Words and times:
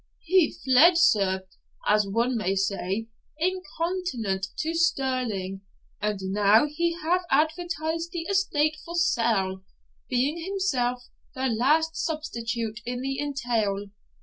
He 0.23 0.51
fled, 0.65 0.97
sir, 0.97 1.45
as 1.87 2.07
one 2.07 2.35
may 2.35 2.55
say, 2.55 3.07
incontinent 3.37 4.47
to 4.57 4.73
Stirling. 4.73 5.61
And 6.01 6.19
now 6.23 6.65
he 6.65 6.97
hath 7.03 7.21
advertised 7.29 8.09
the 8.11 8.21
estate 8.23 8.77
for 8.83 8.95
sale, 8.95 9.61
being 10.09 10.43
himself 10.43 11.03
the 11.35 11.45
last 11.45 11.95
substitute 11.95 12.79
in 12.83 13.01
the 13.01 13.19
entail. 13.19 13.91